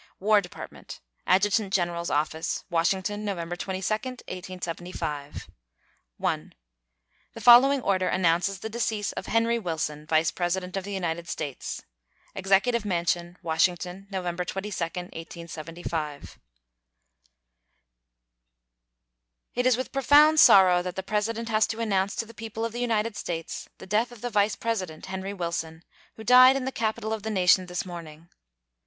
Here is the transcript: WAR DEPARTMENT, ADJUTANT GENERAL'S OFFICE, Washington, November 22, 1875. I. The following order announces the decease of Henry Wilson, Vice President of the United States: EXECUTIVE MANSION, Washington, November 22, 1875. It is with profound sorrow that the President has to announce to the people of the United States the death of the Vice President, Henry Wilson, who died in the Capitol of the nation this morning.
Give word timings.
WAR 0.19 0.41
DEPARTMENT, 0.41 0.99
ADJUTANT 1.27 1.71
GENERAL'S 1.71 2.09
OFFICE, 2.09 2.63
Washington, 2.71 3.23
November 3.23 3.55
22, 3.55 3.93
1875. 3.93 5.47
I. 6.19 6.49
The 7.35 7.39
following 7.39 7.81
order 7.81 8.07
announces 8.07 8.57
the 8.61 8.67
decease 8.69 9.11
of 9.11 9.27
Henry 9.27 9.59
Wilson, 9.59 10.07
Vice 10.07 10.31
President 10.31 10.75
of 10.75 10.85
the 10.85 10.91
United 10.93 11.27
States: 11.27 11.83
EXECUTIVE 12.33 12.83
MANSION, 12.83 13.37
Washington, 13.43 14.07
November 14.09 14.43
22, 14.43 14.73
1875. 14.83 16.39
It 19.53 19.67
is 19.67 19.77
with 19.77 19.91
profound 19.91 20.39
sorrow 20.39 20.81
that 20.81 20.95
the 20.95 21.03
President 21.03 21.47
has 21.49 21.67
to 21.67 21.79
announce 21.79 22.15
to 22.15 22.25
the 22.25 22.33
people 22.33 22.65
of 22.65 22.71
the 22.71 22.81
United 22.81 23.15
States 23.15 23.69
the 23.77 23.85
death 23.85 24.11
of 24.11 24.21
the 24.21 24.31
Vice 24.31 24.55
President, 24.55 25.05
Henry 25.05 25.35
Wilson, 25.35 25.83
who 26.15 26.23
died 26.23 26.55
in 26.55 26.65
the 26.65 26.71
Capitol 26.71 27.13
of 27.13 27.21
the 27.21 27.29
nation 27.29 27.67
this 27.67 27.85
morning. 27.85 28.27